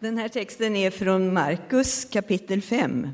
[0.00, 3.08] Den här texten är från Markus kapitel 5.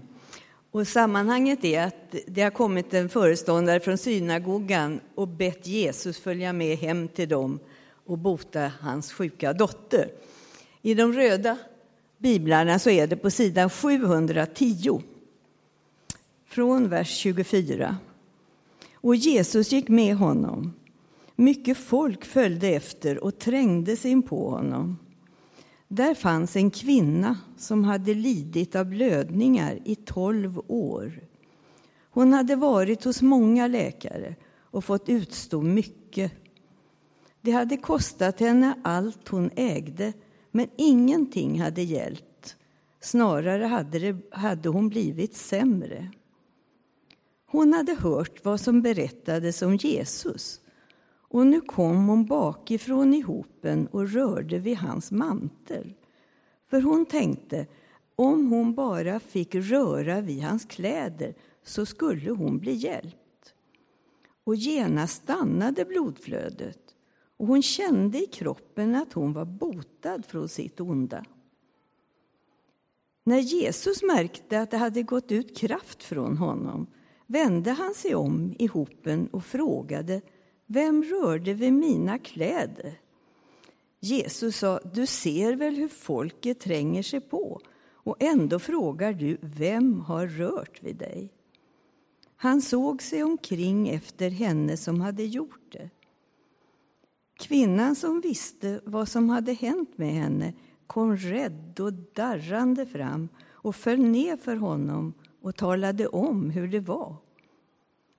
[0.71, 6.53] Och sammanhanget är att det har kommit en föreståndare från synagogan och bett Jesus följa
[6.53, 7.59] med hem till dem
[8.07, 10.09] och bota hans sjuka dotter.
[10.83, 11.59] I de röda
[12.19, 15.03] biblarna så är det på sidan 710
[16.47, 17.97] från vers 24.
[18.95, 20.73] Och Jesus gick med honom.
[21.37, 24.99] Mycket folk följde efter och trängde sig in på honom.
[25.95, 31.21] Där fanns en kvinna som hade lidit av blödningar i tolv år.
[32.11, 36.33] Hon hade varit hos många läkare och fått utstå mycket.
[37.41, 40.13] Det hade kostat henne allt hon ägde,
[40.51, 42.57] men ingenting hade hjälpt.
[43.01, 46.11] Snarare hade, det, hade hon blivit sämre.
[47.47, 50.61] Hon hade hört vad som berättades om Jesus
[51.33, 55.95] och nu kom hon bakifrån i hopen och rörde vid hans mantel.
[56.71, 57.67] För hon tänkte,
[58.17, 63.55] om hon bara fick röra vid hans kläder så skulle hon bli hjälpt.
[64.45, 66.81] Och genast stannade blodflödet
[67.37, 71.25] och hon kände i kroppen att hon var botad från sitt onda.
[73.25, 76.87] När Jesus märkte att det hade gått ut kraft från honom
[77.27, 80.21] vände han sig om i hopen och frågade
[80.73, 83.01] vem rörde vid mina kläder?
[84.01, 87.61] Jesus sa, du ser väl hur folket tränger sig på
[88.05, 91.33] och ändå frågar du, vem har rört vid dig?
[92.37, 95.91] Han såg sig omkring efter henne som hade gjort det.
[97.39, 100.53] Kvinnan som visste vad som hade hänt med henne
[100.87, 106.81] kom rädd och darrande fram och föll ner för honom och talade om hur det
[106.81, 107.17] var.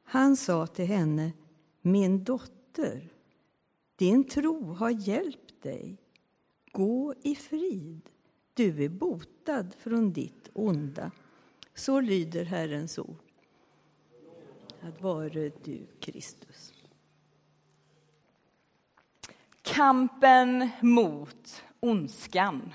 [0.04, 1.32] Han sa till henne,
[1.86, 3.10] min dotter,
[3.96, 5.98] din tro har hjälpt dig.
[6.72, 8.10] Gå i frid.
[8.54, 11.12] Du är botad från ditt onda.
[11.74, 13.18] Så lyder Herrens ord.
[14.82, 16.74] Att vare du Kristus.
[19.62, 22.74] Kampen mot ondskan.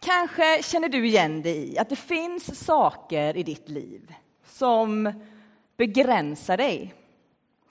[0.00, 4.14] Kanske känner du igen dig i att det finns saker i ditt liv
[4.44, 5.12] som
[5.78, 6.94] Begränsa dig.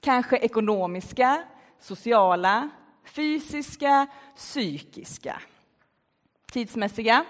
[0.01, 1.44] Kanske ekonomiska,
[1.79, 2.69] sociala,
[3.03, 5.41] fysiska, psykiska,
[6.51, 7.25] tidsmässiga.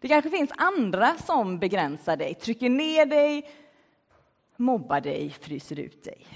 [0.00, 3.50] Det kanske finns andra som begränsar dig, trycker ner dig,
[4.56, 6.26] mobbar dig, fryser ut dig.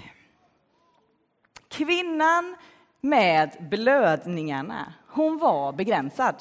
[1.67, 2.55] Kvinnan
[3.01, 6.35] med blödningarna, hon var begränsad.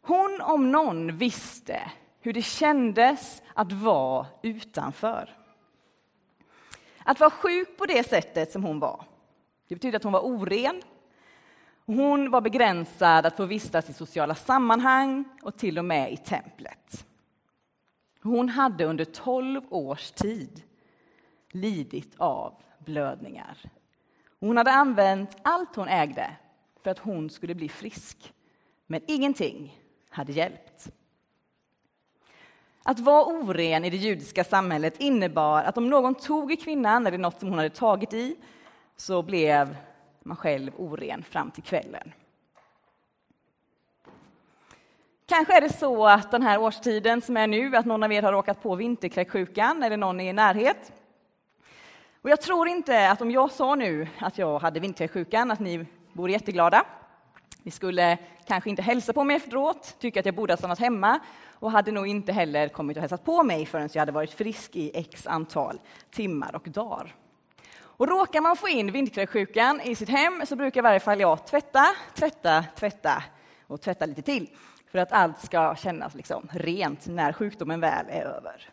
[0.00, 5.37] Hon om någon visste hur det kändes att vara utanför.
[7.08, 9.04] Att vara sjuk på det sättet som hon var,
[9.68, 10.82] det betyder att hon var oren.
[11.86, 17.06] Hon var begränsad att få vistas i sociala sammanhang och till och med i templet.
[18.22, 20.62] Hon hade under tolv års tid
[21.50, 23.58] lidit av blödningar.
[24.40, 26.30] Hon hade använt allt hon ägde
[26.82, 28.34] för att hon skulle bli frisk,
[28.86, 30.90] men ingenting hade hjälpt.
[32.88, 37.18] Att vara oren i det judiska samhället innebar att om någon tog i kvinnan eller
[37.18, 38.36] något som hon hade tagit i
[38.96, 39.76] så blev
[40.22, 42.12] man själv oren fram till kvällen.
[45.26, 48.22] Kanske är det så att den här årstiden som är nu, att någon av er
[48.22, 50.92] har råkat på vinterkräksjukan eller någon i er närhet.
[52.22, 55.86] Och jag tror inte att om jag sa nu att jag hade vinterkräksjukan att ni
[56.12, 56.86] vore jätteglada.
[57.68, 61.20] Ni skulle kanske inte hälsa på mig efteråt, tycka att jag borde ha stannat hemma
[61.52, 64.76] och hade nog inte heller kommit och hälsat på mig förrän jag hade varit frisk
[64.76, 65.80] i x antal
[66.10, 67.14] timmar och dagar.
[67.80, 71.46] Och råkar man få in vinterkräksjukan i sitt hem så brukar i varje fall jag
[71.46, 73.22] tvätta, tvätta, tvätta
[73.66, 74.50] och tvätta lite till
[74.90, 78.68] för att allt ska kännas liksom rent när sjukdomen väl är över.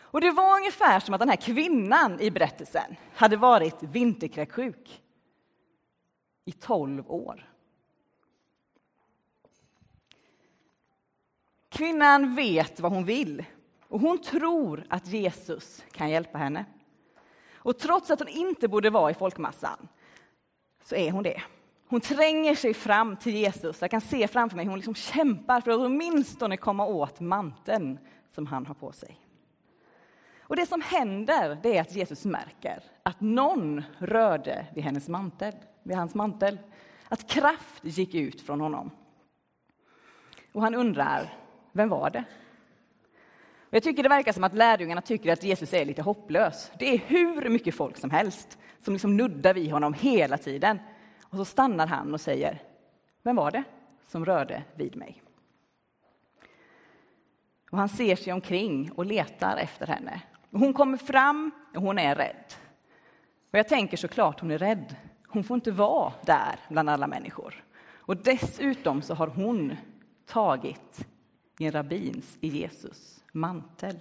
[0.00, 5.02] Och det var ungefär som att den här kvinnan i berättelsen hade varit vinterkräksjuk
[6.44, 7.48] i tolv år.
[11.68, 13.44] Kvinnan vet vad hon vill
[13.88, 16.64] och hon tror att Jesus kan hjälpa henne.
[17.54, 19.88] Och trots att hon inte borde vara i folkmassan
[20.84, 21.42] så är hon det.
[21.88, 23.80] Hon tränger sig fram till Jesus.
[23.80, 27.98] Jag kan se framför mig hon liksom kämpar för att åtminstone komma åt manteln
[28.34, 29.20] som han har på sig.
[30.40, 35.54] Och det som händer det är att Jesus märker att någon rörde vid hennes mantel,
[35.82, 36.58] vid hans mantel.
[37.08, 38.90] Att kraft gick ut från honom.
[40.52, 41.36] Och han undrar,
[41.78, 42.24] vem var det?
[43.70, 46.72] Jag tycker det verkar som att lärjungarna tycker att Jesus är lite hopplös.
[46.78, 50.78] Det är hur mycket folk som helst som liksom nuddar vid honom hela tiden.
[51.22, 52.62] Och så stannar han och säger,
[53.22, 53.64] vem var det
[54.06, 55.22] som rörde vid mig.
[57.70, 60.22] Och han ser sig omkring och letar efter henne.
[60.50, 62.44] Hon kommer fram och hon är rädd.
[63.50, 64.96] Och jag tänker såklart hon är rädd.
[65.28, 67.64] Hon får inte vara där bland alla människor.
[67.96, 69.76] Och dessutom så har hon
[70.26, 71.06] tagit
[71.58, 74.00] i en rabbins, i Jesus, mantel.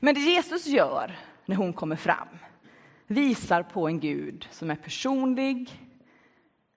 [0.00, 2.28] Men det Jesus gör när hon kommer fram
[3.06, 5.80] visar på en Gud som är personlig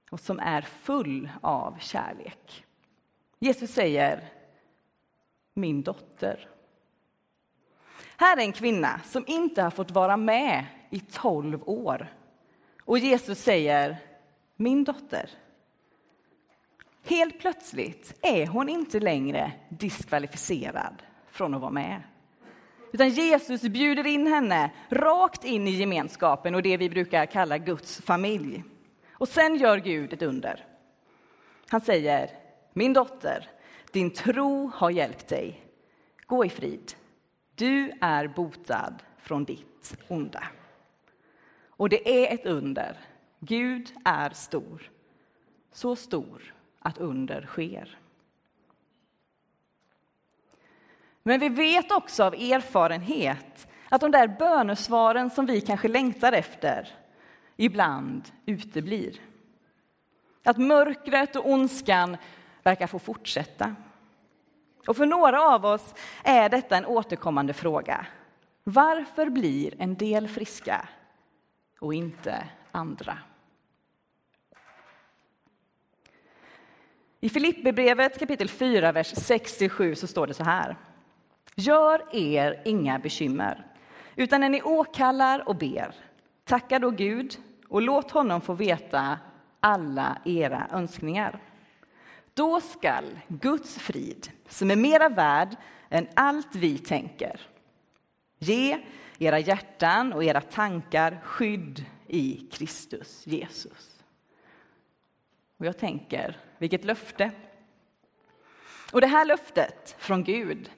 [0.09, 2.65] och som är full av kärlek.
[3.39, 4.33] Jesus säger
[5.53, 6.49] min dotter.
[8.17, 12.13] Här är en kvinna som inte har fått vara med i tolv år.
[12.83, 13.97] Och Jesus säger
[14.55, 15.29] min dotter.
[17.07, 22.01] Helt plötsligt är hon inte längre diskvalificerad från att vara med.
[22.91, 28.01] Utan Jesus bjuder in henne rakt in i gemenskapen och det vi brukar kalla Guds
[28.01, 28.63] familj.
[29.11, 30.65] Och sen gör Gud ett under.
[31.69, 32.29] Han säger,
[32.73, 33.49] min dotter,
[33.91, 35.63] din tro har hjälpt dig.
[36.25, 36.93] Gå i frid.
[37.55, 40.43] Du är botad från ditt onda.
[41.67, 42.97] Och det är ett under.
[43.39, 44.91] Gud är stor.
[45.71, 46.56] Så stor
[46.87, 47.97] att under sker.
[51.23, 56.89] Men vi vet också av erfarenhet att de där bönesvaren som vi kanske längtar efter
[57.55, 59.21] ibland uteblir.
[60.43, 62.17] Att mörkret och ondskan
[62.63, 63.75] verkar få fortsätta.
[64.87, 65.93] Och för några av oss
[66.23, 68.05] är detta en återkommande fråga.
[68.63, 70.89] Varför blir en del friska
[71.79, 73.17] och inte andra?
[77.19, 80.77] I Filipperbrevet kapitel 4, vers 67 så står det så här.
[81.55, 83.65] Gör er inga bekymmer,
[84.15, 85.95] utan när ni åkallar och ber,
[86.45, 87.37] tacka då Gud
[87.67, 89.19] och låt honom få veta
[89.59, 91.39] alla era önskningar.
[92.33, 95.55] Då skall Guds frid, som är mera värd
[95.89, 97.41] än allt vi tänker,
[98.39, 98.77] ge
[99.19, 103.96] era hjärtan och era tankar skydd i Kristus Jesus.
[105.57, 107.31] Och jag tänker, vilket löfte!
[108.91, 110.71] Och det här löftet från Gud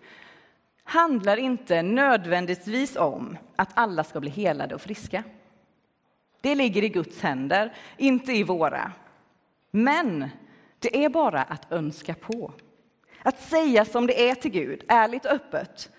[0.83, 5.23] handlar inte nödvändigtvis om att alla ska bli helade och friska.
[6.41, 8.91] Det ligger i Guds händer, inte i våra.
[9.71, 10.29] Men
[10.79, 12.53] det är bara att önska på.
[13.23, 15.91] Att säga som det är till Gud, ärligt och öppet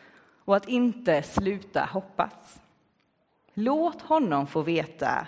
[0.45, 2.61] och att inte sluta hoppas.
[3.55, 5.27] Låt honom få veta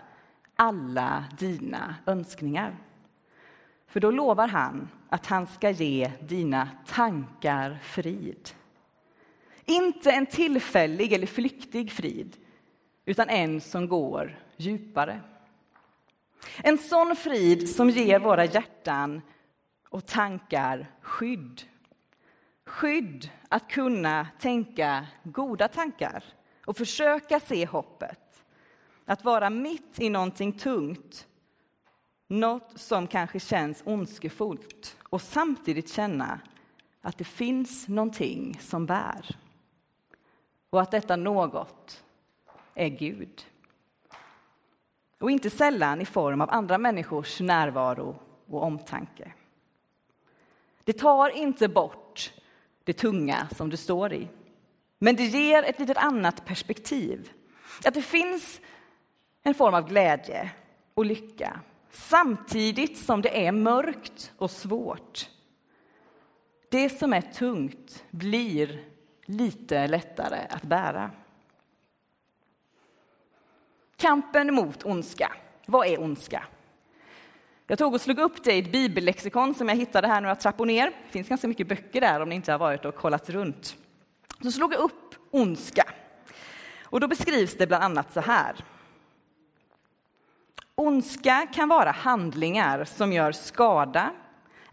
[0.57, 2.77] alla dina önskningar.
[3.93, 8.51] För då lovar han att han ska ge dina tankar frid.
[9.65, 12.37] Inte en tillfällig eller flyktig frid,
[13.05, 15.21] utan en som går djupare.
[16.57, 19.23] En sån frid som ger våra hjärtan
[19.89, 21.63] och tankar skydd.
[22.67, 26.25] Skydd att kunna tänka goda tankar
[26.65, 28.45] och försöka se hoppet.
[29.05, 31.27] Att vara mitt i någonting tungt,
[32.33, 36.41] något som kanske känns ondskefullt och samtidigt känna
[37.01, 39.37] att det finns någonting som bär.
[40.71, 42.05] Och att detta något
[42.75, 43.47] är Gud.
[45.19, 49.33] Och inte sällan i form av andra människors närvaro och omtanke.
[50.85, 52.33] Det tar inte bort
[52.85, 54.29] det tunga som du står i,
[54.99, 57.33] men det ger ett litet annat perspektiv.
[57.85, 58.61] Att det finns
[59.43, 60.51] en form av glädje
[60.95, 61.61] och lycka
[61.93, 65.29] samtidigt som det är mörkt och svårt.
[66.69, 68.85] Det som är tungt blir
[69.27, 71.11] lite lättare att bära.
[73.97, 75.33] Kampen mot ondska.
[75.67, 76.45] Vad är ondska?
[77.67, 80.67] Jag tog och slog upp det i ett bibellexikon som jag hittade här några trappor
[80.67, 80.87] ner.
[80.87, 83.77] Det finns ganska mycket böcker där om ni inte har varit och kollat runt.
[84.43, 85.85] Så slog jag upp ondska.
[86.83, 88.65] Och då beskrivs det bland annat så här.
[90.83, 94.11] Ondska kan vara handlingar som gör skada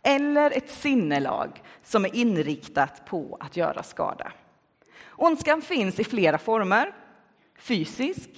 [0.04, 4.32] eller ett sinnelag som är inriktat på att göra skada.
[5.10, 6.94] Ondskan finns i flera former.
[7.58, 8.30] Fysisk,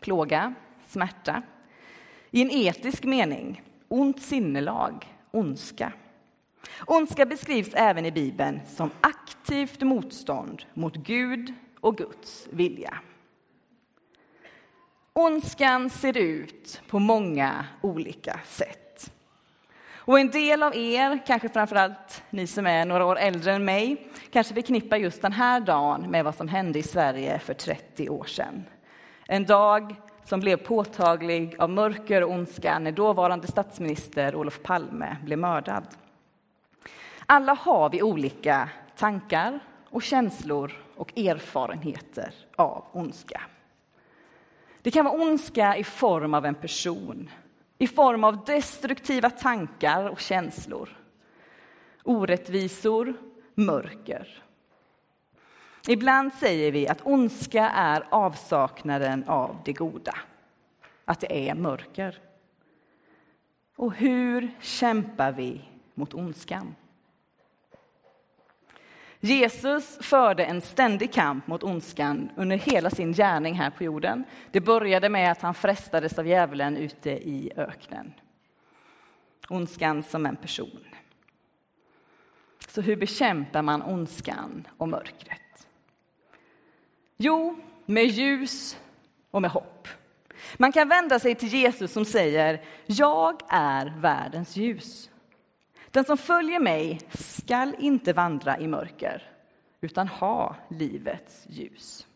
[0.00, 0.54] plåga,
[0.88, 1.42] smärta.
[2.30, 5.92] I en etisk mening, ont sinnelag, ondska.
[6.86, 12.98] Ondska beskrivs även i Bibeln som aktivt motstånd mot Gud och Guds vilja.
[15.14, 19.12] Ondskan ser ut på många olika sätt.
[19.94, 24.08] Och en del av er, kanske framförallt ni som är några år äldre än mig,
[24.30, 28.24] kanske förknippar just den här dagen med vad som hände i Sverige för 30 år
[28.24, 28.64] sedan.
[29.26, 35.38] En dag som blev påtaglig av mörker och ondska när dåvarande statsminister Olof Palme blev
[35.38, 35.86] mördad.
[37.26, 43.40] Alla har vi olika tankar och känslor och erfarenheter av ondska.
[44.82, 47.30] Det kan vara ondska i form av en person,
[47.78, 50.88] i form av destruktiva tankar och känslor.
[52.02, 53.14] Orättvisor,
[53.54, 54.42] mörker.
[55.88, 60.14] Ibland säger vi att ondska är avsaknaden av det goda,
[61.04, 62.20] att det är mörker.
[63.76, 65.60] Och hur kämpar vi
[65.94, 66.74] mot ondskan?
[69.24, 74.24] Jesus förde en ständig kamp mot ondskan under hela sin gärning här på jorden.
[74.50, 78.12] Det började med att han frestades av djävulen ute i öknen.
[79.48, 80.84] Ondskan som en person.
[82.68, 85.66] Så hur bekämpar man ondskan och mörkret?
[87.16, 88.78] Jo, med ljus
[89.30, 89.88] och med hopp.
[90.56, 95.10] Man kan vända sig till Jesus som säger Jag är världens ljus.
[95.92, 99.22] Den som följer mig skall inte vandra i mörker
[99.80, 102.06] utan ha livets ljus.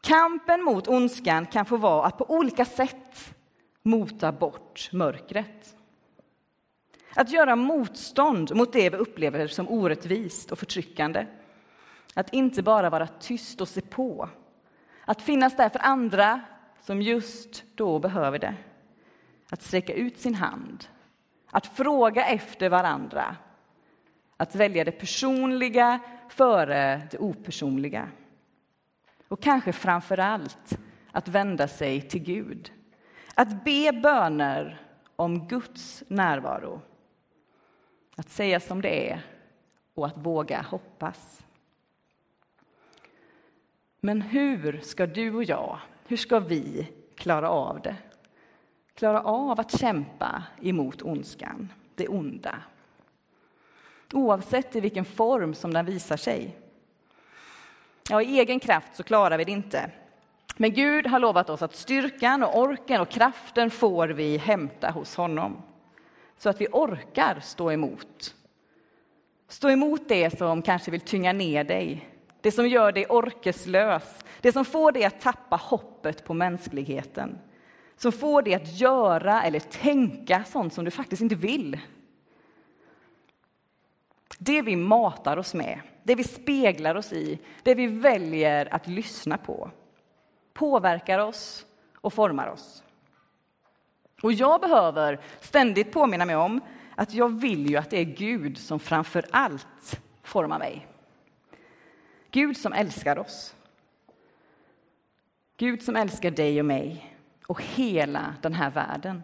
[0.00, 3.34] Kampen mot ondskan kan få vara att på olika sätt
[3.82, 5.76] mota bort mörkret.
[7.14, 11.26] Att göra motstånd mot det vi upplever som orättvist och förtryckande.
[12.14, 14.28] Att inte bara vara tyst och se på.
[15.04, 16.40] Att finnas där för andra
[16.80, 18.54] som just då behöver det.
[19.50, 20.86] Att sträcka ut sin hand
[21.50, 23.36] att fråga efter varandra.
[24.36, 28.08] Att välja det personliga före det opersonliga.
[29.28, 30.78] Och kanske framför allt
[31.12, 32.72] att vända sig till Gud.
[33.34, 34.80] Att be böner
[35.16, 36.80] om Guds närvaro.
[38.16, 39.20] Att säga som det är
[39.94, 41.44] och att våga hoppas.
[44.00, 47.96] Men hur ska du och jag, hur ska vi klara av det?
[49.00, 52.54] Klara av att kämpa emot ondskan, det onda.
[54.12, 56.56] Oavsett i vilken form som den visar sig.
[58.10, 59.90] Ja, I egen kraft så klarar vi det inte.
[60.56, 65.16] Men Gud har lovat oss att styrkan och orken och kraften får vi hämta hos
[65.16, 65.62] honom.
[66.38, 68.34] Så att vi orkar stå emot.
[69.48, 72.08] Stå emot det som kanske vill tynga ner dig,
[72.40, 77.38] det som gör dig orkeslös, det som får dig att tappa hoppet på mänskligheten
[78.02, 81.80] som får dig att göra eller tänka sånt som du faktiskt inte vill.
[84.38, 89.38] Det vi matar oss med, det vi speglar oss i, det vi väljer att lyssna
[89.38, 89.70] på
[90.52, 92.84] påverkar oss och formar oss.
[94.22, 96.60] Och jag behöver ständigt påminna mig om
[96.94, 100.86] att jag vill ju att det är Gud som framför allt formar mig.
[102.30, 103.54] Gud som älskar oss.
[105.56, 107.09] Gud som älskar dig och mig
[107.50, 109.22] och hela den här världen.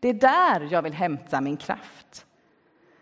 [0.00, 2.26] Det är där jag vill hämta min kraft.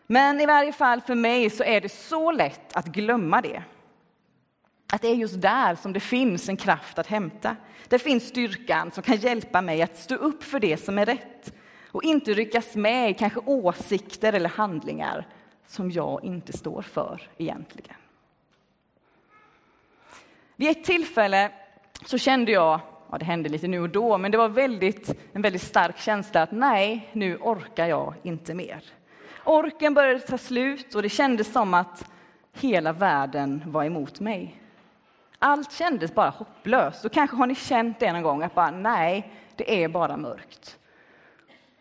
[0.07, 3.62] Men i varje fall för mig så är det så lätt att glömma det.
[4.92, 7.57] Att det är just där som det finns en kraft att hämta.
[7.88, 11.54] Det finns styrkan som kan hjälpa mig att stå upp för det som är rätt
[11.90, 15.26] och inte ryckas med i kanske åsikter eller handlingar
[15.66, 17.97] som jag inte står för egentligen.
[20.57, 21.52] Vid ett tillfälle
[22.07, 25.42] så kände jag ja, det hände lite nu och då, men det var väldigt, en
[25.42, 28.84] väldigt stark känsla att nej, nu orkar jag inte mer.
[29.44, 32.10] Orken började ta slut och det kändes som att
[32.52, 34.60] hela världen var emot mig.
[35.38, 37.04] Allt kändes bara hopplöst.
[37.04, 40.78] Och kanske har ni känt det någon gång, att bara nej, det är bara mörkt.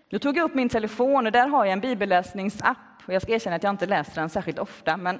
[0.09, 2.77] Då tog jag upp min telefon och där har jag en bibelläsningsapp.
[3.05, 5.19] Och jag ska erkänna att jag inte läser den särskilt ofta, men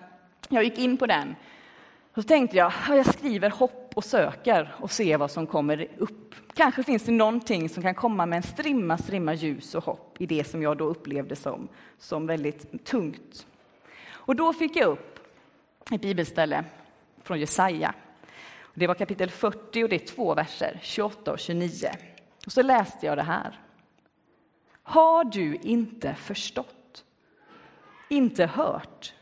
[0.50, 1.36] jag gick in på den
[2.16, 6.36] så tänkte jag, jag skriver hopp och söker och ser vad som kommer upp.
[6.54, 10.26] Kanske finns det någonting som kan komma med en strimma, strimma ljus och hopp i
[10.26, 11.68] det som jag då upplevde som,
[11.98, 13.48] som väldigt tungt.
[14.10, 15.20] Och då fick jag upp
[15.92, 16.64] ett bibelställe
[17.24, 17.94] från Jesaja.
[18.74, 21.70] Det var kapitel 40 och det är två verser, 28 och 29.
[22.46, 23.60] Och så läste jag det här.
[24.84, 27.06] Har du inte förstått?
[28.10, 29.14] Inte hört?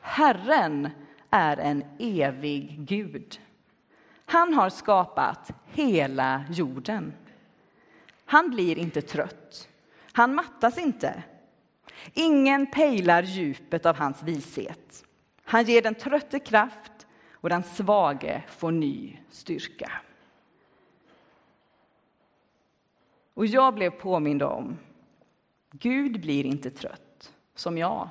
[0.00, 0.88] Herren
[1.30, 3.40] är en evig Gud.
[4.30, 7.12] Han har skapat hela jorden.
[8.24, 9.68] Han blir inte trött.
[10.12, 11.22] Han mattas inte.
[12.12, 15.04] Ingen pejlar djupet av hans vishet.
[15.44, 19.92] Han ger den trötte kraft och den svage får ny styrka.
[23.34, 24.78] Och jag blev påmind om
[25.70, 28.08] Gud blir inte trött som jag.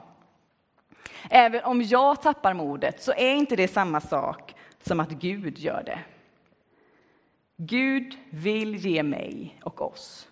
[1.30, 5.84] Även om jag tappar modet så är inte det samma sak som att Gud gör
[5.84, 6.00] det.
[7.58, 10.28] Gud vill ge mig och oss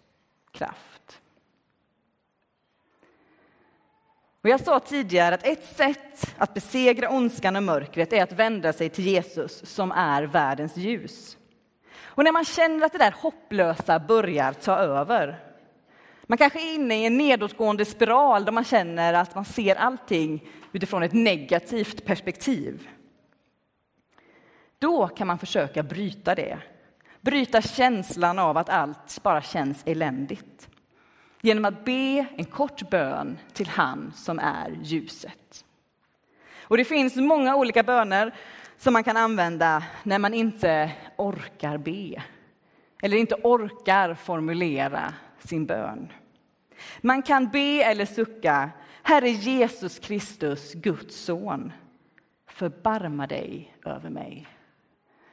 [0.51, 1.21] kraft.
[4.41, 8.73] Och jag sa tidigare att ett sätt att besegra ondskan och mörkret är att vända
[8.73, 11.37] sig till Jesus som är världens ljus.
[12.01, 15.39] Och när man känner att det där hopplösa börjar ta över,
[16.23, 20.49] man kanske är inne i en nedåtgående spiral där man känner att man ser allting
[20.71, 22.87] utifrån ett negativt perspektiv.
[24.79, 26.59] Då kan man försöka bryta det.
[27.21, 30.69] Bryta känslan av att allt bara känns eländigt.
[31.41, 35.65] Genom att be en kort bön till han som är ljuset.
[36.61, 38.35] Och det finns många olika böner
[38.77, 42.23] som man kan använda när man inte orkar be.
[43.01, 46.11] Eller inte orkar formulera sin bön.
[47.01, 48.69] Man kan be eller sucka,
[49.03, 51.73] Herre Jesus Kristus, Guds son,
[52.47, 54.47] förbarma dig över mig.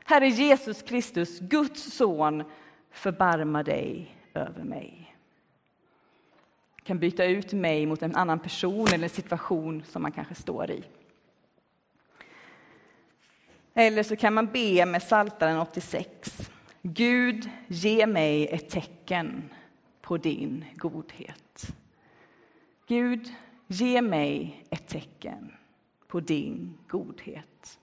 [0.06, 2.44] Herre Jesus Kristus, Guds son,
[2.90, 5.16] förbarma dig över mig.
[6.76, 10.70] Jag kan byta ut mig mot en annan person eller situation som man kanske står
[10.70, 10.84] i.
[13.74, 16.50] Eller så kan man be med Psaltaren 86.
[16.82, 19.50] Gud, ge mig ett tecken
[20.00, 21.74] på din godhet.
[22.86, 23.32] Gud,
[23.66, 25.52] ge mig ett tecken
[26.08, 27.78] på din godhet.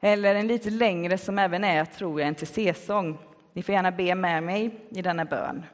[0.00, 3.18] Eller en lite längre som även är, tror jag, en till säsong.
[3.52, 5.64] Ni får gärna be med mig i denna bön.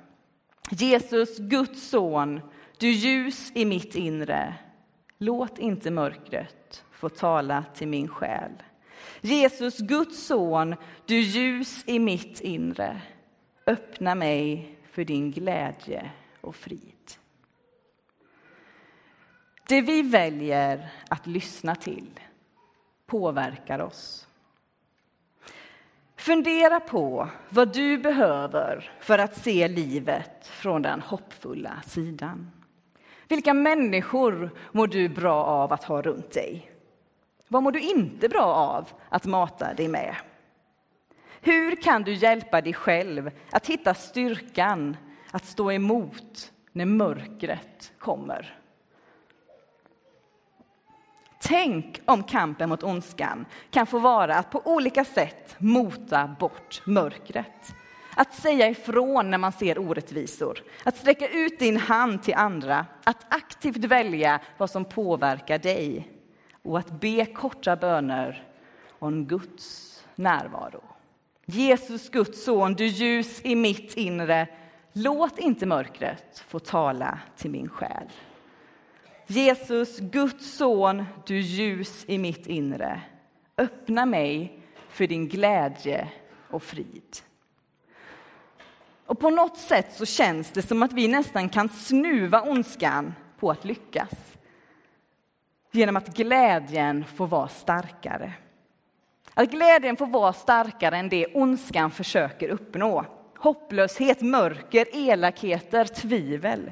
[0.71, 2.41] Jesus, Guds son,
[2.79, 4.55] du ljus i mitt inre.
[5.19, 8.51] Låt inte mörkret få tala till min själ.
[9.21, 10.75] Jesus, Guds son,
[11.07, 13.01] du ljus i mitt inre.
[13.67, 16.81] Öppna mig för din glädje och frid.
[19.69, 22.21] Det vi väljer att lyssna till
[23.07, 24.29] påverkar oss.
[26.17, 32.51] Fundera på vad du behöver för att se livet från den hoppfulla sidan.
[33.29, 36.71] Vilka människor mår du bra av att ha runt dig?
[37.49, 40.17] Vad mår du inte bra av att mata dig med?
[41.41, 44.97] Hur kan du hjälpa dig själv att hitta styrkan
[45.31, 48.59] att stå emot när mörkret kommer?
[51.49, 57.75] Tänk om kampen mot ondskan kan få vara att på olika sätt mota bort mörkret.
[58.17, 63.35] Att säga ifrån när man ser orättvisor, att sträcka ut din hand till andra, att
[63.35, 66.09] aktivt välja vad som påverkar dig
[66.63, 68.49] och att be korta böner
[68.99, 70.83] om Guds närvaro.
[71.45, 74.49] Jesus, Guds son, du ljus i mitt inre,
[74.93, 78.11] låt inte mörkret få tala till min själ.
[79.27, 83.01] Jesus, Guds son, du ljus i mitt inre,
[83.57, 86.09] öppna mig för din glädje
[86.51, 87.17] och frid.
[89.07, 93.51] Och på något sätt så känns det som att vi nästan kan snuva ondskan på
[93.51, 94.11] att lyckas
[95.71, 98.33] genom att glädjen får vara starkare.
[99.35, 103.05] Att glädjen får vara starkare än det ondskan försöker uppnå.
[103.37, 106.71] Hopplöshet, mörker, elakheter, tvivel.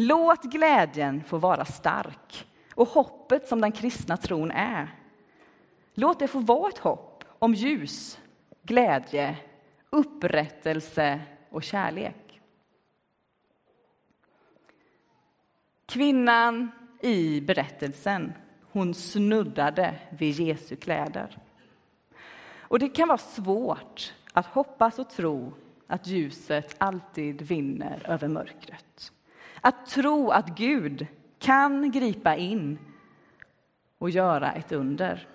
[0.00, 4.94] Låt glädjen få vara stark och hoppet som den kristna tron är.
[5.94, 8.18] Låt det få vara ett hopp om ljus,
[8.62, 9.36] glädje,
[9.90, 12.40] upprättelse och kärlek.
[15.86, 18.32] Kvinnan i berättelsen,
[18.72, 21.38] hon snuddade vid Jesu kläder.
[22.58, 25.52] Och det kan vara svårt att hoppas och tro
[25.86, 28.87] att ljuset alltid vinner över mörkret.
[29.60, 31.06] Att tro att Gud
[31.38, 32.78] kan gripa in
[33.98, 35.28] och göra ett under.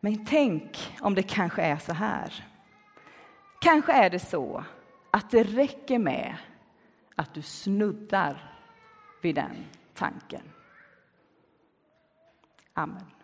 [0.00, 2.46] Men tänk om det kanske är så här.
[3.60, 4.64] Kanske är det så
[5.10, 6.36] att det räcker med
[7.14, 8.54] att du snuddar
[9.22, 10.42] vid den tanken.
[12.74, 13.19] Amen.